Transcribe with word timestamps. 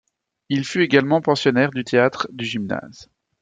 Il 0.49 0.65
fut 0.65 0.81
également 0.81 1.21
pensionnaire 1.21 1.69
du 1.69 1.83
Théâtre 1.83 2.27
du 2.31 2.43
Gymnase. 2.43 3.07